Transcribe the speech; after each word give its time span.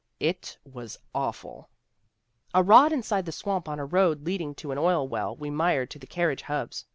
It 0.19 0.57
was 0.65 0.97
awful." 1.13 1.69
'A 2.55 2.63
rod 2.63 2.91
inside 2.91 3.27
the 3.27 3.31
swamp 3.31 3.69
on 3.69 3.77
a 3.77 3.85
road 3.85 4.25
leading 4.25 4.55
to 4.55 4.71
an 4.71 4.79
oil 4.79 5.07
well 5.07 5.35
we 5.35 5.51
mired 5.51 5.91
to 5.91 5.99
the 5.99 6.07
carriage 6.07 6.41
hubs. 6.41 6.85